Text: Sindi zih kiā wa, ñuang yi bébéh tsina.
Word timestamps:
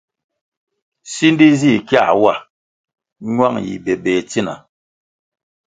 Sindi 1.13 1.47
zih 1.59 1.79
kiā 1.87 2.03
wa, 2.21 2.33
ñuang 3.33 3.55
yi 3.65 3.73
bébéh 3.85 4.19
tsina. 4.29 4.53